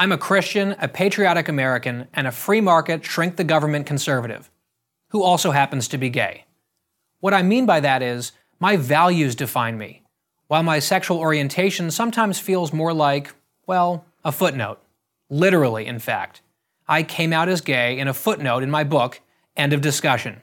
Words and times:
I'm 0.00 0.12
a 0.12 0.16
Christian, 0.16 0.76
a 0.78 0.88
patriotic 0.88 1.46
American, 1.46 2.08
and 2.14 2.26
a 2.26 2.32
free 2.32 2.62
market, 2.62 3.04
shrink 3.04 3.36
the 3.36 3.44
government 3.44 3.84
conservative, 3.84 4.50
who 5.08 5.22
also 5.22 5.50
happens 5.50 5.88
to 5.88 5.98
be 5.98 6.08
gay. 6.08 6.46
What 7.18 7.34
I 7.34 7.42
mean 7.42 7.66
by 7.66 7.80
that 7.80 8.00
is, 8.00 8.32
my 8.58 8.78
values 8.78 9.34
define 9.34 9.76
me, 9.76 10.02
while 10.46 10.62
my 10.62 10.78
sexual 10.78 11.18
orientation 11.18 11.90
sometimes 11.90 12.38
feels 12.38 12.72
more 12.72 12.94
like, 12.94 13.34
well, 13.66 14.06
a 14.24 14.32
footnote. 14.32 14.80
Literally, 15.28 15.84
in 15.84 15.98
fact. 15.98 16.40
I 16.88 17.02
came 17.02 17.34
out 17.34 17.50
as 17.50 17.60
gay 17.60 17.98
in 17.98 18.08
a 18.08 18.14
footnote 18.14 18.62
in 18.62 18.70
my 18.70 18.84
book, 18.84 19.20
End 19.54 19.74
of 19.74 19.82
Discussion. 19.82 20.40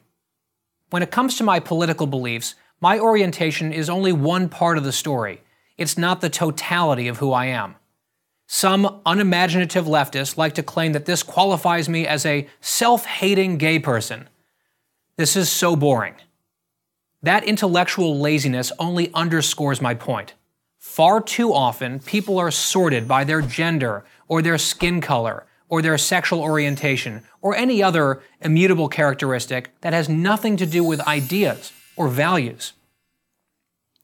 When 0.91 1.01
it 1.01 1.09
comes 1.09 1.35
to 1.37 1.43
my 1.43 1.59
political 1.59 2.05
beliefs, 2.05 2.53
my 2.79 2.99
orientation 2.99 3.73
is 3.73 3.89
only 3.89 4.13
one 4.13 4.49
part 4.49 4.77
of 4.77 4.83
the 4.83 4.91
story. 4.91 5.41
It's 5.79 5.97
not 5.97 6.21
the 6.21 6.29
totality 6.29 7.07
of 7.07 7.17
who 7.17 7.31
I 7.31 7.45
am. 7.47 7.73
Some 8.47 9.01
unimaginative 9.05 9.85
leftists 9.85 10.37
like 10.37 10.55
to 10.55 10.63
claim 10.63 10.93
that 10.93 11.05
this 11.05 11.21
qualifies 11.21 11.89
me 11.89 12.07
as 12.07 12.25
a 12.25 12.47
self 12.61 13.05
hating 13.05 13.57
gay 13.57 13.77
person. 13.77 14.29
This 15.17 15.35
is 15.35 15.49
so 15.49 15.75
boring. 15.75 16.15
That 17.21 17.43
intellectual 17.43 18.17
laziness 18.17 18.71
only 18.79 19.13
underscores 19.13 19.81
my 19.81 19.93
point. 19.93 20.33
Far 20.77 21.21
too 21.21 21.53
often, 21.53 21.99
people 21.99 22.37
are 22.39 22.51
sorted 22.51 23.07
by 23.07 23.25
their 23.25 23.41
gender 23.41 24.05
or 24.29 24.41
their 24.41 24.57
skin 24.57 25.01
color 25.01 25.45
or 25.67 25.81
their 25.81 25.97
sexual 25.97 26.39
orientation 26.39 27.23
or 27.41 27.53
any 27.55 27.83
other 27.83 28.21
immutable 28.39 28.87
characteristic 28.87 29.71
that 29.81 29.91
has 29.91 30.07
nothing 30.07 30.55
to 30.55 30.65
do 30.65 30.83
with 30.83 31.05
ideas 31.07 31.73
or 31.97 32.07
values. 32.07 32.73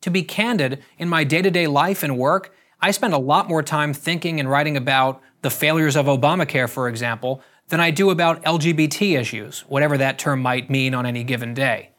To 0.02 0.09
be 0.09 0.23
candid, 0.23 0.84
in 0.98 1.08
my 1.08 1.23
day 1.23 1.41
to 1.41 1.50
day 1.50 1.67
life 1.67 2.03
and 2.03 2.17
work, 2.17 2.53
I 2.84 2.92
spend 2.92 3.14
a 3.14 3.18
lot 3.18 3.48
more 3.48 3.64
time 3.64 3.94
thinking 3.94 4.42
and 4.42 4.52
writing 4.52 4.76
about 4.76 5.22
the 5.42 5.50
failures 5.50 5.96
of 5.96 6.08
Obamacare, 6.08 6.70
for 6.70 6.90
example, 6.90 7.42
than 7.70 7.80
I 7.80 7.92
do 7.92 8.09
about 8.09 8.44
LGBT 8.44 9.17
issues, 9.17 9.62
whatever 9.70 9.98
that 9.98 10.20
term 10.20 10.42
might 10.42 10.70
mean 10.70 10.94
on 10.94 11.06
any 11.06 11.23
given 11.23 11.53
day. 11.53 11.92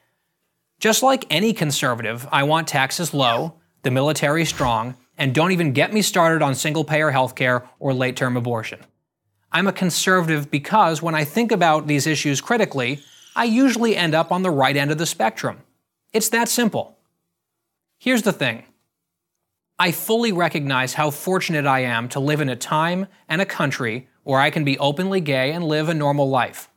Just 0.79 1.03
like 1.03 1.25
any 1.31 1.55
conservative, 1.55 2.29
I 2.31 2.43
want 2.43 2.69
taxes 2.69 3.15
low, 3.15 3.55
the 3.83 3.91
military 3.91 4.45
strong, 4.45 4.95
and 5.17 5.35
don't 5.35 5.53
even 5.53 5.73
get 5.73 5.95
me 5.95 6.03
started 6.03 6.43
on 6.43 6.55
single 6.55 6.85
payer 6.85 7.11
healthcare 7.11 7.67
or 7.79 7.95
late 7.95 8.15
term 8.15 8.37
abortion. 8.37 8.81
I'm 9.51 9.67
a 9.67 9.73
conservative 9.73 10.51
because 10.51 11.01
when 11.01 11.15
I 11.15 11.25
think 11.25 11.51
about 11.51 11.87
these 11.87 12.07
issues 12.07 12.43
critically, 12.43 13.01
I 13.35 13.45
usually 13.45 13.97
end 13.97 14.15
up 14.15 14.31
on 14.31 14.43
the 14.43 14.51
right 14.51 14.77
end 14.77 14.91
of 14.91 14.98
the 14.98 15.07
spectrum. 15.07 15.63
It's 16.13 16.29
that 16.29 16.51
simple. 16.51 16.98
Here's 17.97 18.21
the 18.21 18.35
thing 18.35 18.65
I 19.78 19.91
fully 19.91 20.30
recognize 20.30 20.94
how 20.94 21.11
fortunate 21.11 21.67
I 21.67 21.80
am 21.80 22.08
to 22.11 22.20
live 22.20 22.41
in 22.41 22.48
a 22.48 22.56
time 22.56 23.08
and 23.28 23.41
a 23.41 23.47
country 23.47 24.08
where 24.22 24.41
I 24.41 24.50
can 24.50 24.64
be 24.64 24.78
openly 24.78 25.20
gay 25.20 25.50
and 25.53 25.64
live 25.64 25.89
a 25.89 25.94
normal 25.94 26.28
life. 26.28 26.70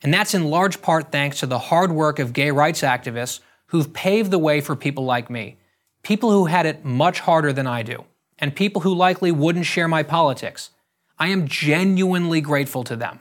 And 0.00 0.14
that's 0.14 0.34
in 0.34 0.48
large 0.48 0.80
part 0.80 1.12
thanks 1.12 1.40
to 1.40 1.46
the 1.46 1.58
hard 1.58 1.92
work 1.92 2.18
of 2.18 2.32
gay 2.32 2.50
rights 2.50 2.80
activists 2.80 3.40
who've 3.66 3.92
paved 3.92 4.30
the 4.30 4.38
way 4.38 4.60
for 4.60 4.74
people 4.74 5.04
like 5.04 5.28
me, 5.28 5.58
people 6.02 6.30
who 6.30 6.46
had 6.46 6.64
it 6.64 6.84
much 6.84 7.20
harder 7.20 7.52
than 7.52 7.66
I 7.66 7.82
do, 7.82 8.04
and 8.38 8.56
people 8.56 8.82
who 8.82 8.94
likely 8.94 9.30
wouldn't 9.30 9.66
share 9.66 9.88
my 9.88 10.02
politics. 10.02 10.70
I 11.18 11.28
am 11.28 11.46
genuinely 11.46 12.40
grateful 12.40 12.84
to 12.84 12.96
them. 12.96 13.20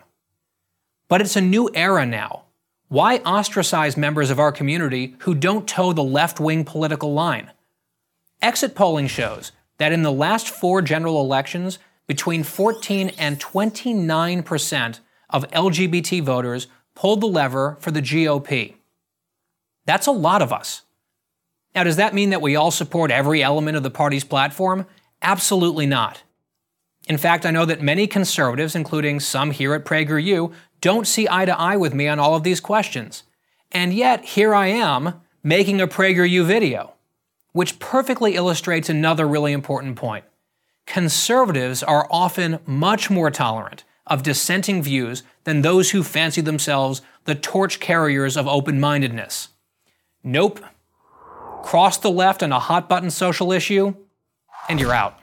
But 1.10 1.20
it's 1.20 1.36
a 1.36 1.42
new 1.42 1.70
era 1.74 2.06
now. 2.06 2.44
Why 2.88 3.18
ostracize 3.20 3.98
members 3.98 4.30
of 4.30 4.40
our 4.40 4.54
community 4.54 5.16
who 5.20 5.36
don't 5.36 5.68
toe 5.68 5.92
the 5.92 6.04
left 6.04 6.40
wing 6.40 6.64
political 6.64 7.14
line? 7.14 7.52
Exit 8.42 8.76
polling 8.76 9.08
shows 9.08 9.52
that 9.78 9.92
in 9.92 10.04
the 10.04 10.12
last 10.12 10.50
four 10.50 10.82
general 10.82 11.22
elections, 11.22 11.80
between 12.08 12.44
14 12.44 13.12
and 13.18 13.40
29 13.40 14.44
percent 14.44 15.02
of 15.30 15.50
LGBT 15.52 16.24
voters 16.24 16.68
pulled 16.96 17.22
the 17.22 17.28
lever 17.28 17.78
for 17.80 17.92
the 17.92 18.02
GOP. 18.02 18.76
That's 19.86 20.08
a 20.08 20.12
lot 20.12 20.42
of 20.42 20.52
us. 20.52 20.84
Now, 21.76 21.84
does 21.84 21.98
that 21.98 22.14
mean 22.14 22.32
that 22.32 22.42
we 22.42 22.56
all 22.56 22.72
support 22.72 23.12
every 23.12 23.44
element 23.44 23.78
of 23.78 23.84
the 23.84 23.92
party's 23.92 24.24
platform? 24.24 24.86
Absolutely 25.22 25.86
not. 25.86 26.24
In 27.08 27.18
fact, 27.18 27.46
I 27.46 27.52
know 27.52 27.66
that 27.66 27.82
many 27.82 28.08
conservatives, 28.08 28.76
including 28.76 29.20
some 29.20 29.52
here 29.52 29.74
at 29.74 29.86
PragerU, 29.86 30.54
don't 30.82 31.08
see 31.08 31.28
eye 31.30 31.46
to 31.46 31.58
eye 31.58 31.78
with 31.78 31.94
me 31.94 32.08
on 32.08 32.20
all 32.20 32.36
of 32.36 32.44
these 32.44 32.60
questions. 32.60 33.24
And 33.72 33.94
yet, 33.94 34.26
here 34.26 34.54
I 34.54 34.68
am 34.68 35.22
making 35.44 35.80
a 35.80 35.88
PragerU 35.88 36.46
video, 36.46 36.94
which 37.52 37.80
perfectly 37.80 38.36
illustrates 38.36 38.90
another 38.90 39.28
really 39.28 39.54
important 39.54 39.96
point. 39.96 40.26
Conservatives 40.86 41.84
are 41.84 42.08
often 42.10 42.60
much 42.66 43.10
more 43.10 43.30
tolerant 43.30 43.84
of 44.06 44.24
dissenting 44.24 44.82
views 44.82 45.24
than 45.44 45.62
those 45.62 45.92
who 45.92 46.02
fancy 46.02 46.42
themselves 46.42 47.02
the 47.26 47.36
torch 47.36 47.80
carriers 47.80 48.38
of 48.38 48.48
open 48.48 48.80
mindedness. 48.80 49.50
Nope. 50.24 50.64
Cross 51.64 51.98
the 51.98 52.10
left 52.10 52.42
on 52.42 52.52
a 52.52 52.60
hot 52.60 52.88
button 52.88 53.10
social 53.10 53.52
issue, 53.52 53.96
and 54.70 54.80
you're 54.80 54.94
out. 54.94 55.20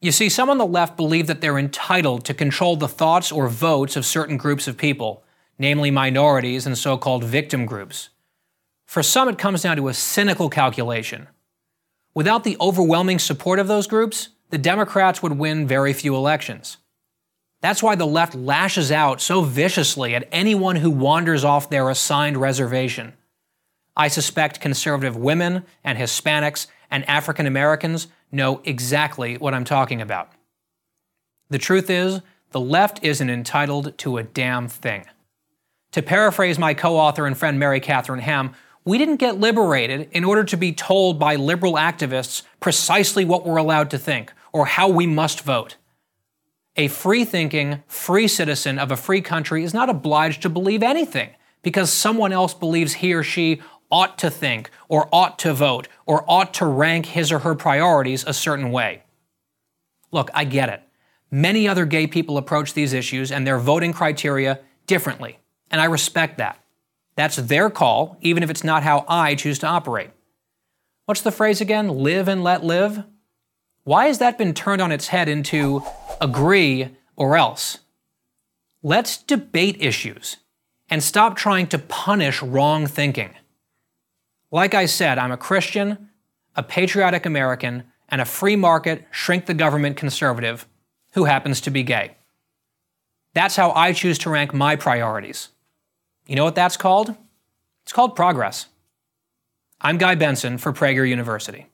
You 0.00 0.12
see, 0.12 0.28
some 0.28 0.48
on 0.48 0.58
the 0.58 0.66
left 0.66 0.96
believe 0.96 1.26
that 1.26 1.40
they're 1.40 1.58
entitled 1.58 2.24
to 2.26 2.34
control 2.34 2.76
the 2.76 2.86
thoughts 2.86 3.32
or 3.32 3.48
votes 3.48 3.96
of 3.96 4.06
certain 4.06 4.36
groups 4.36 4.68
of 4.68 4.76
people, 4.76 5.24
namely 5.58 5.90
minorities 5.90 6.66
and 6.66 6.78
so 6.78 6.96
called 6.96 7.24
victim 7.24 7.66
groups. 7.66 8.10
For 8.86 9.02
some, 9.02 9.28
it 9.28 9.38
comes 9.38 9.62
down 9.62 9.76
to 9.76 9.88
a 9.88 9.94
cynical 9.94 10.48
calculation. 10.48 11.26
Without 12.18 12.42
the 12.42 12.56
overwhelming 12.60 13.20
support 13.20 13.60
of 13.60 13.68
those 13.68 13.86
groups, 13.86 14.30
the 14.50 14.58
Democrats 14.58 15.22
would 15.22 15.38
win 15.38 15.68
very 15.68 15.92
few 15.92 16.16
elections. 16.16 16.78
That's 17.60 17.80
why 17.80 17.94
the 17.94 18.08
left 18.08 18.34
lashes 18.34 18.90
out 18.90 19.20
so 19.20 19.42
viciously 19.42 20.16
at 20.16 20.26
anyone 20.32 20.74
who 20.74 20.90
wanders 20.90 21.44
off 21.44 21.70
their 21.70 21.88
assigned 21.88 22.36
reservation. 22.36 23.12
I 23.96 24.08
suspect 24.08 24.60
conservative 24.60 25.16
women 25.16 25.62
and 25.84 25.96
Hispanics 25.96 26.66
and 26.90 27.08
African 27.08 27.46
Americans 27.46 28.08
know 28.32 28.62
exactly 28.64 29.36
what 29.36 29.54
I'm 29.54 29.64
talking 29.64 30.00
about. 30.00 30.32
The 31.50 31.58
truth 31.58 31.88
is, 31.88 32.20
the 32.50 32.58
left 32.58 32.98
isn't 33.04 33.30
entitled 33.30 33.96
to 33.98 34.16
a 34.16 34.24
damn 34.24 34.66
thing. 34.66 35.04
To 35.92 36.02
paraphrase 36.02 36.58
my 36.58 36.74
co 36.74 36.96
author 36.96 37.26
and 37.28 37.38
friend 37.38 37.60
Mary 37.60 37.78
Catherine 37.78 38.22
Ham, 38.22 38.56
we 38.88 38.96
didn't 38.96 39.16
get 39.16 39.38
liberated 39.38 40.08
in 40.12 40.24
order 40.24 40.42
to 40.42 40.56
be 40.56 40.72
told 40.72 41.18
by 41.18 41.36
liberal 41.36 41.74
activists 41.74 42.42
precisely 42.58 43.22
what 43.22 43.44
we're 43.44 43.58
allowed 43.58 43.90
to 43.90 43.98
think 43.98 44.32
or 44.50 44.64
how 44.64 44.88
we 44.88 45.06
must 45.06 45.42
vote. 45.42 45.76
A 46.74 46.88
free 46.88 47.26
thinking, 47.26 47.82
free 47.86 48.26
citizen 48.26 48.78
of 48.78 48.90
a 48.90 48.96
free 48.96 49.20
country 49.20 49.62
is 49.62 49.74
not 49.74 49.90
obliged 49.90 50.40
to 50.40 50.48
believe 50.48 50.82
anything 50.82 51.28
because 51.62 51.92
someone 51.92 52.32
else 52.32 52.54
believes 52.54 52.94
he 52.94 53.12
or 53.12 53.22
she 53.22 53.60
ought 53.90 54.16
to 54.18 54.30
think, 54.30 54.70
or 54.88 55.08
ought 55.12 55.38
to 55.38 55.52
vote, 55.52 55.88
or 56.06 56.24
ought 56.26 56.54
to 56.54 56.66
rank 56.66 57.06
his 57.06 57.32
or 57.32 57.40
her 57.40 57.54
priorities 57.54 58.24
a 58.26 58.34
certain 58.34 58.70
way. 58.70 59.02
Look, 60.12 60.30
I 60.34 60.44
get 60.44 60.68
it. 60.68 60.82
Many 61.30 61.68
other 61.68 61.84
gay 61.84 62.06
people 62.06 62.38
approach 62.38 62.74
these 62.74 62.92
issues 62.92 63.32
and 63.32 63.46
their 63.46 63.58
voting 63.58 63.92
criteria 63.92 64.60
differently, 64.86 65.38
and 65.70 65.80
I 65.80 65.86
respect 65.86 66.38
that. 66.38 66.62
That's 67.18 67.34
their 67.34 67.68
call, 67.68 68.16
even 68.20 68.44
if 68.44 68.48
it's 68.48 68.62
not 68.62 68.84
how 68.84 69.04
I 69.08 69.34
choose 69.34 69.58
to 69.58 69.66
operate. 69.66 70.10
What's 71.06 71.20
the 71.20 71.32
phrase 71.32 71.60
again? 71.60 71.88
Live 71.88 72.28
and 72.28 72.44
let 72.44 72.62
live? 72.62 73.02
Why 73.82 74.06
has 74.06 74.18
that 74.18 74.38
been 74.38 74.54
turned 74.54 74.80
on 74.80 74.92
its 74.92 75.08
head 75.08 75.28
into 75.28 75.82
agree 76.20 76.96
or 77.16 77.36
else? 77.36 77.78
Let's 78.84 79.16
debate 79.20 79.78
issues 79.80 80.36
and 80.88 81.02
stop 81.02 81.34
trying 81.34 81.66
to 81.70 81.78
punish 81.80 82.40
wrong 82.40 82.86
thinking. 82.86 83.34
Like 84.52 84.74
I 84.74 84.86
said, 84.86 85.18
I'm 85.18 85.32
a 85.32 85.36
Christian, 85.36 86.10
a 86.54 86.62
patriotic 86.62 87.26
American, 87.26 87.82
and 88.08 88.20
a 88.20 88.24
free 88.24 88.54
market, 88.54 89.04
shrink 89.10 89.46
the 89.46 89.54
government 89.54 89.96
conservative 89.96 90.68
who 91.14 91.24
happens 91.24 91.60
to 91.62 91.70
be 91.72 91.82
gay. 91.82 92.16
That's 93.34 93.56
how 93.56 93.72
I 93.72 93.92
choose 93.92 94.18
to 94.18 94.30
rank 94.30 94.54
my 94.54 94.76
priorities. 94.76 95.48
You 96.28 96.36
know 96.36 96.44
what 96.44 96.54
that's 96.54 96.76
called? 96.76 97.14
It's 97.84 97.92
called 97.92 98.14
progress. 98.14 98.66
I'm 99.80 99.96
Guy 99.96 100.14
Benson 100.14 100.58
for 100.58 100.74
Prager 100.74 101.08
University. 101.08 101.66